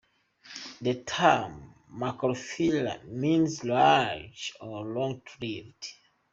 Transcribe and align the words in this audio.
The 0.81 1.03
term 1.03 1.75
"macrophylla" 1.95 3.03
means 3.07 3.63
large- 3.63 4.51
or 4.59 4.83
long-leaved. 4.83 5.93